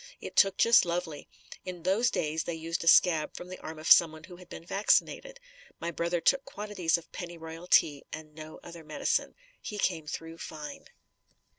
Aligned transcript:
It 0.19 0.35
took 0.35 0.57
just 0.57 0.83
lovely. 0.83 1.27
In 1.63 1.83
those 1.83 2.09
days 2.09 2.45
they 2.45 2.55
used 2.55 2.83
a 2.83 2.87
scab 2.87 3.37
from 3.37 3.49
the 3.49 3.59
arm 3.59 3.77
of 3.77 3.91
someone 3.91 4.23
who 4.23 4.37
had 4.37 4.49
been 4.49 4.65
vaccinated. 4.65 5.39
My 5.79 5.91
brother 5.91 6.19
took 6.19 6.43
quantities 6.43 6.97
of 6.97 7.11
penny 7.11 7.37
royal 7.37 7.67
tea 7.67 8.03
and 8.11 8.33
no 8.33 8.59
other 8.63 8.83
medicine. 8.83 9.35
He 9.61 9.77
came 9.77 10.07
through 10.07 10.39
fine. 10.39 10.85